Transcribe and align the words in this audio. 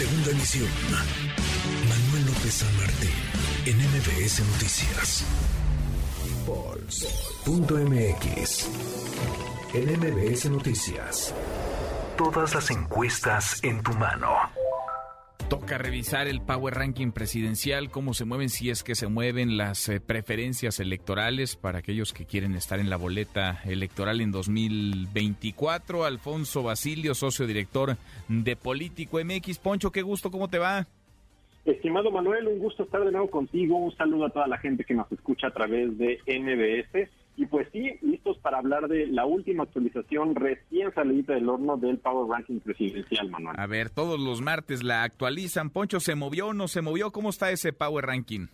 Segunda 0.00 0.30
emisión. 0.30 0.70
Manuel 1.86 2.24
López 2.24 2.54
San 2.54 2.74
Martín, 2.78 3.10
en 3.66 3.76
MBS 3.76 4.40
Noticias. 4.46 5.26
Pulse.mx. 6.46 7.78
En 9.74 10.00
MBS 10.00 10.48
Noticias. 10.48 11.34
Todas 12.16 12.54
las 12.54 12.70
encuestas 12.70 13.62
en 13.62 13.82
tu 13.82 13.92
mano. 13.92 14.59
Toca 15.50 15.78
revisar 15.78 16.28
el 16.28 16.40
Power 16.40 16.74
Ranking 16.74 17.10
presidencial, 17.10 17.90
cómo 17.90 18.14
se 18.14 18.24
mueven, 18.24 18.50
si 18.50 18.70
es 18.70 18.84
que 18.84 18.94
se 18.94 19.08
mueven 19.08 19.56
las 19.56 19.88
eh, 19.88 20.00
preferencias 20.00 20.78
electorales 20.78 21.56
para 21.56 21.80
aquellos 21.80 22.12
que 22.12 22.24
quieren 22.24 22.54
estar 22.54 22.78
en 22.78 22.88
la 22.88 22.96
boleta 22.96 23.60
electoral 23.64 24.20
en 24.20 24.30
2024. 24.30 26.04
Alfonso 26.04 26.62
Basilio, 26.62 27.16
socio 27.16 27.48
director 27.48 27.96
de 28.28 28.54
Político 28.54 29.18
MX. 29.18 29.58
Poncho, 29.58 29.90
qué 29.90 30.02
gusto, 30.02 30.30
¿cómo 30.30 30.46
te 30.46 30.58
va? 30.58 30.86
Estimado 31.64 32.12
Manuel, 32.12 32.46
un 32.46 32.60
gusto 32.60 32.84
estar 32.84 33.04
de 33.04 33.10
nuevo 33.10 33.28
contigo. 33.28 33.76
Un 33.76 33.94
saludo 33.96 34.26
a 34.26 34.30
toda 34.30 34.46
la 34.46 34.58
gente 34.58 34.84
que 34.84 34.94
nos 34.94 35.10
escucha 35.10 35.48
a 35.48 35.52
través 35.52 35.98
de 35.98 36.20
NBS. 36.28 37.10
Y 37.36 37.46
pues 37.46 37.68
sí, 37.72 37.98
listos 38.02 38.38
para 38.38 38.58
hablar 38.58 38.88
de 38.88 39.06
la 39.06 39.24
última 39.24 39.62
actualización 39.62 40.34
recién 40.34 40.92
salida 40.94 41.34
del 41.34 41.48
horno 41.48 41.76
del 41.76 41.98
Power 41.98 42.28
Ranking 42.28 42.60
presidencial, 42.60 43.30
Manuel. 43.30 43.56
A 43.58 43.66
ver, 43.66 43.88
todos 43.90 44.20
los 44.20 44.42
martes 44.42 44.82
la 44.82 45.04
actualizan. 45.04 45.70
Poncho, 45.70 46.00
¿se 46.00 46.14
movió 46.14 46.48
o 46.48 46.54
no 46.54 46.68
se 46.68 46.82
movió? 46.82 47.12
¿Cómo 47.12 47.30
está 47.30 47.50
ese 47.50 47.72
Power 47.72 48.04
Ranking? 48.06 48.48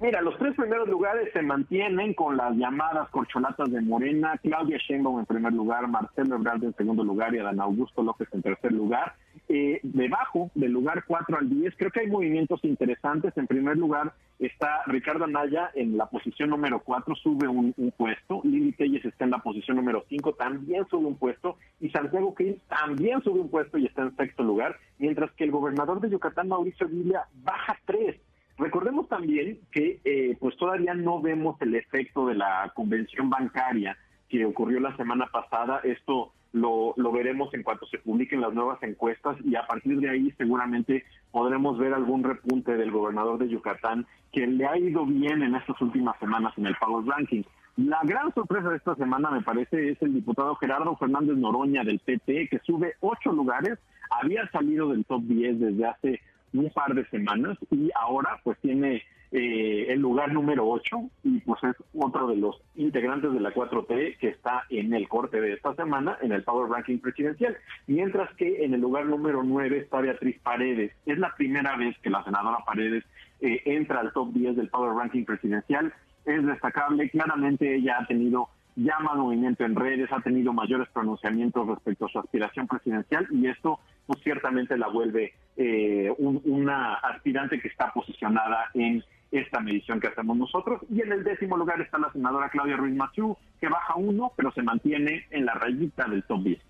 Mira, 0.00 0.22
los 0.22 0.38
tres 0.38 0.54
primeros 0.56 0.88
lugares 0.88 1.30
se 1.34 1.42
mantienen 1.42 2.14
con 2.14 2.34
las 2.34 2.56
llamadas 2.56 3.10
corcholatas 3.10 3.70
de 3.70 3.82
Morena, 3.82 4.38
Claudia 4.42 4.78
Sheinbaum 4.78 5.18
en 5.18 5.26
primer 5.26 5.52
lugar, 5.52 5.86
Marcelo 5.88 6.36
Ebrard 6.36 6.64
en 6.64 6.74
segundo 6.74 7.04
lugar 7.04 7.34
y 7.34 7.38
Adán 7.38 7.60
Augusto 7.60 8.02
López 8.02 8.28
en 8.32 8.40
tercer 8.40 8.72
lugar. 8.72 9.14
Eh, 9.52 9.80
debajo 9.82 10.52
del 10.54 10.70
lugar 10.70 11.02
4 11.08 11.36
al 11.36 11.50
10 11.50 11.74
creo 11.76 11.90
que 11.90 11.98
hay 12.00 12.06
movimientos 12.06 12.60
interesantes. 12.62 13.36
En 13.36 13.48
primer 13.48 13.76
lugar 13.76 14.12
está 14.38 14.82
Ricardo 14.86 15.24
Anaya 15.24 15.72
en 15.74 15.98
la 15.98 16.06
posición 16.06 16.50
número 16.50 16.78
4, 16.84 17.16
sube 17.16 17.48
un, 17.48 17.74
puesto. 17.96 18.42
Lili 18.44 18.70
Telles 18.70 19.04
está 19.04 19.24
en 19.24 19.32
la 19.32 19.38
posición 19.38 19.76
número 19.76 20.04
5, 20.08 20.34
también 20.34 20.86
sube 20.88 21.06
un 21.06 21.16
puesto. 21.16 21.56
Y 21.80 21.90
Santiago 21.90 22.32
Krill 22.32 22.60
también 22.68 23.22
sube 23.22 23.40
un 23.40 23.50
puesto 23.50 23.76
y 23.76 23.86
está 23.86 24.02
en 24.02 24.16
sexto 24.16 24.44
lugar. 24.44 24.76
Mientras 24.98 25.32
que 25.32 25.42
el 25.42 25.50
gobernador 25.50 26.00
de 26.00 26.10
Yucatán, 26.10 26.46
Mauricio 26.46 26.86
Villa, 26.86 27.24
baja 27.42 27.76
3 27.86 28.20
Recordemos 28.60 29.08
también 29.08 29.58
que 29.72 30.00
eh, 30.04 30.36
pues 30.38 30.54
todavía 30.58 30.92
no 30.92 31.20
vemos 31.20 31.60
el 31.62 31.74
efecto 31.74 32.26
de 32.26 32.34
la 32.34 32.70
convención 32.74 33.30
bancaria 33.30 33.96
que 34.30 34.44
ocurrió 34.44 34.80
la 34.80 34.96
semana 34.96 35.26
pasada. 35.26 35.80
Esto 35.84 36.32
lo, 36.52 36.94
lo 36.96 37.12
veremos 37.12 37.52
en 37.52 37.62
cuanto 37.62 37.86
se 37.86 37.98
publiquen 37.98 38.40
las 38.40 38.54
nuevas 38.54 38.82
encuestas 38.82 39.36
y 39.44 39.54
a 39.56 39.66
partir 39.66 40.00
de 40.00 40.08
ahí 40.08 40.32
seguramente 40.38 41.04
podremos 41.30 41.78
ver 41.78 41.92
algún 41.92 42.24
repunte 42.24 42.76
del 42.76 42.90
gobernador 42.90 43.38
de 43.38 43.48
Yucatán 43.48 44.06
que 44.32 44.46
le 44.46 44.66
ha 44.66 44.78
ido 44.78 45.04
bien 45.04 45.42
en 45.42 45.54
estas 45.54 45.80
últimas 45.80 46.18
semanas 46.18 46.52
en 46.56 46.66
el 46.66 46.76
Power 46.76 47.04
Ranking. 47.04 47.42
La 47.76 48.00
gran 48.02 48.32
sorpresa 48.34 48.68
de 48.68 48.76
esta 48.76 48.94
semana, 48.96 49.30
me 49.30 49.42
parece, 49.42 49.90
es 49.90 50.02
el 50.02 50.14
diputado 50.14 50.54
Gerardo 50.56 50.96
Fernández 50.96 51.36
Noroña 51.36 51.82
del 51.82 51.98
PT, 51.98 52.48
que 52.48 52.58
sube 52.60 52.94
ocho 53.00 53.32
lugares, 53.32 53.78
había 54.10 54.48
salido 54.50 54.90
del 54.90 55.04
top 55.04 55.22
10 55.22 55.60
desde 55.60 55.86
hace 55.86 56.20
un 56.52 56.68
par 56.70 56.94
de 56.94 57.06
semanas 57.06 57.56
y 57.70 57.90
ahora 57.94 58.40
pues 58.42 58.58
tiene 58.58 59.02
eh, 59.32 59.86
el 59.88 60.00
lugar 60.00 60.32
número 60.32 60.68
8 60.68 60.96
y 61.22 61.38
pues 61.40 61.62
es 61.62 61.76
otro 61.94 62.26
de 62.28 62.36
los 62.36 62.60
integrantes 62.74 63.32
de 63.32 63.40
la 63.40 63.54
4T 63.54 64.18
que 64.18 64.28
está 64.28 64.64
en 64.70 64.92
el 64.92 65.08
corte 65.08 65.40
de 65.40 65.52
esta 65.52 65.74
semana 65.74 66.18
en 66.20 66.32
el 66.32 66.42
Power 66.42 66.68
Ranking 66.68 66.98
presidencial, 66.98 67.56
mientras 67.86 68.34
que 68.34 68.64
en 68.64 68.74
el 68.74 68.80
lugar 68.80 69.06
número 69.06 69.42
9 69.44 69.78
está 69.78 70.00
Beatriz 70.00 70.40
Paredes. 70.40 70.92
Es 71.06 71.18
la 71.18 71.34
primera 71.36 71.76
vez 71.76 71.96
que 71.98 72.10
la 72.10 72.24
senadora 72.24 72.64
Paredes 72.66 73.04
eh, 73.40 73.62
entra 73.66 74.00
al 74.00 74.12
top 74.12 74.32
10 74.32 74.56
del 74.56 74.68
Power 74.68 74.94
Ranking 74.94 75.24
presidencial. 75.24 75.92
Es 76.24 76.44
destacable, 76.44 77.08
claramente 77.10 77.76
ella 77.76 77.98
ha 78.00 78.06
tenido 78.06 78.48
llama 78.76 79.14
movimiento 79.14 79.64
en 79.64 79.76
redes, 79.76 80.10
ha 80.12 80.20
tenido 80.20 80.52
mayores 80.52 80.88
pronunciamientos 80.88 81.66
respecto 81.66 82.06
a 82.06 82.08
su 82.08 82.18
aspiración 82.18 82.66
presidencial 82.66 83.26
y 83.30 83.46
esto 83.46 83.80
pues 84.06 84.20
ciertamente 84.22 84.76
la 84.78 84.88
vuelve 84.88 85.34
eh, 85.56 86.12
una 86.18 86.94
aspirante 86.94 87.60
que 87.60 87.68
está 87.68 87.92
posicionada 87.92 88.70
en 88.74 89.04
esta 89.30 89.60
medición 89.60 90.00
que 90.00 90.08
hacemos 90.08 90.36
nosotros. 90.36 90.80
Y 90.90 91.02
en 91.02 91.12
el 91.12 91.24
décimo 91.24 91.56
lugar 91.56 91.80
está 91.80 91.98
la 91.98 92.12
senadora 92.12 92.50
Claudia 92.50 92.76
Ruiz 92.76 92.94
Machu, 92.94 93.36
que 93.60 93.68
baja 93.68 93.94
uno, 93.96 94.32
pero 94.36 94.52
se 94.52 94.62
mantiene 94.62 95.26
en 95.30 95.46
la 95.46 95.54
rayita 95.54 96.08
del 96.08 96.24
top 96.24 96.42
10. 96.42 96.60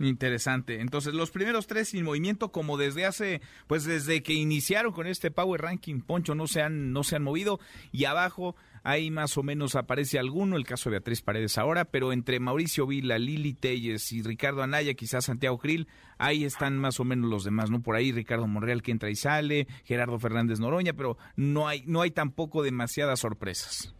Interesante. 0.00 0.80
Entonces, 0.80 1.12
los 1.12 1.30
primeros 1.30 1.66
tres 1.66 1.88
sin 1.88 2.04
movimiento, 2.04 2.50
como 2.50 2.78
desde 2.78 3.04
hace, 3.04 3.42
pues 3.66 3.84
desde 3.84 4.22
que 4.22 4.32
iniciaron 4.32 4.92
con 4.92 5.06
este 5.06 5.30
Power 5.30 5.60
Ranking, 5.60 6.00
Poncho, 6.00 6.34
no 6.34 6.46
se 6.46 6.62
han, 6.62 6.92
no 6.92 7.04
se 7.04 7.16
han 7.16 7.22
movido. 7.22 7.60
Y 7.92 8.06
abajo, 8.06 8.56
Ahí 8.82 9.10
más 9.10 9.36
o 9.36 9.42
menos 9.42 9.76
aparece 9.76 10.18
alguno, 10.18 10.56
el 10.56 10.64
caso 10.64 10.90
de 10.90 10.94
Beatriz 10.94 11.22
Paredes 11.22 11.58
ahora, 11.58 11.84
pero 11.84 12.12
entre 12.12 12.40
Mauricio 12.40 12.86
Vila, 12.86 13.18
Lili 13.18 13.54
Telles 13.54 14.12
y 14.12 14.22
Ricardo 14.22 14.62
Anaya, 14.62 14.94
quizás 14.94 15.26
Santiago 15.26 15.58
Krill, 15.58 15.88
ahí 16.18 16.44
están 16.44 16.78
más 16.78 17.00
o 17.00 17.04
menos 17.04 17.30
los 17.30 17.44
demás, 17.44 17.70
¿no? 17.70 17.82
Por 17.82 17.96
ahí 17.96 18.12
Ricardo 18.12 18.46
Monreal 18.46 18.82
que 18.82 18.92
entra 18.92 19.10
y 19.10 19.16
sale, 19.16 19.66
Gerardo 19.84 20.18
Fernández 20.18 20.60
Noroña, 20.60 20.92
pero 20.94 21.16
no 21.36 21.68
hay, 21.68 21.82
no 21.86 22.00
hay 22.00 22.10
tampoco 22.10 22.62
demasiadas 22.62 23.20
sorpresas. 23.20 23.94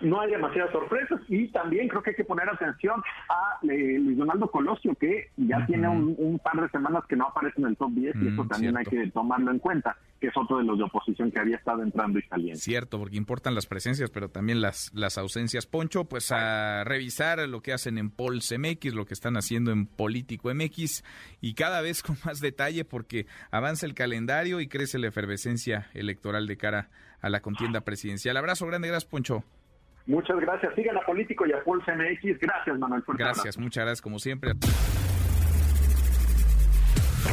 No 0.00 0.20
hay 0.20 0.30
demasiadas 0.30 0.72
sorpresas 0.72 1.20
y 1.28 1.48
también 1.48 1.88
creo 1.88 2.02
que 2.02 2.10
hay 2.10 2.16
que 2.16 2.24
poner 2.24 2.48
atención 2.48 3.00
a 3.28 3.58
eh, 3.62 3.98
Luis 3.98 4.18
Donaldo 4.18 4.50
Colosio 4.50 4.94
que 4.96 5.30
ya 5.36 5.64
tiene 5.66 5.88
un, 5.88 6.38
par 6.42 6.60
de 6.60 6.68
semanas 6.68 7.04
que 7.08 7.16
no 7.16 7.28
aparece 7.28 7.60
en 7.60 7.68
el 7.68 7.76
top 7.76 7.92
10 7.92 8.16
y 8.16 8.28
eso 8.28 8.44
mm, 8.44 8.48
también 8.48 8.76
hay 8.76 8.84
que 8.84 9.10
tomarlo 9.12 9.50
en 9.50 9.58
cuenta 9.60 9.96
que 10.24 10.30
es 10.30 10.36
otro 10.38 10.56
de 10.56 10.64
los 10.64 10.78
de 10.78 10.84
oposición 10.84 11.30
que 11.30 11.38
había 11.38 11.56
estado 11.56 11.82
entrando 11.82 12.18
y 12.18 12.22
saliendo. 12.22 12.58
Cierto, 12.58 12.98
porque 12.98 13.16
importan 13.16 13.54
las 13.54 13.66
presencias, 13.66 14.10
pero 14.10 14.30
también 14.30 14.62
las, 14.62 14.90
las 14.94 15.18
ausencias. 15.18 15.66
Poncho, 15.66 16.06
pues 16.06 16.32
a 16.32 16.82
revisar 16.84 17.46
lo 17.46 17.60
que 17.60 17.74
hacen 17.74 17.98
en 17.98 18.10
Pols 18.10 18.54
MX, 18.58 18.94
lo 18.94 19.04
que 19.04 19.12
están 19.12 19.36
haciendo 19.36 19.70
en 19.70 19.86
Político 19.86 20.52
MX 20.54 21.04
y 21.42 21.52
cada 21.52 21.82
vez 21.82 22.02
con 22.02 22.16
más 22.24 22.40
detalle 22.40 22.86
porque 22.86 23.26
avanza 23.50 23.84
el 23.84 23.92
calendario 23.92 24.60
y 24.60 24.66
crece 24.68 24.98
la 24.98 25.08
efervescencia 25.08 25.88
electoral 25.92 26.46
de 26.46 26.56
cara 26.56 26.88
a 27.20 27.28
la 27.28 27.40
contienda 27.40 27.82
presidencial. 27.82 28.36
Abrazo 28.38 28.66
grande, 28.66 28.88
gracias 28.88 29.10
Poncho. 29.10 29.44
Muchas 30.06 30.38
gracias. 30.38 30.74
Sigan 30.74 30.96
a 30.96 31.00
Político 31.00 31.46
y 31.46 31.52
a 31.52 31.62
Pulse 31.62 31.92
MX. 31.94 32.38
Gracias, 32.38 32.78
Manuel. 32.78 33.02
gracias, 33.06 33.58
muchas 33.58 33.84
gracias, 33.84 34.02
como 34.02 34.18
siempre. 34.18 34.52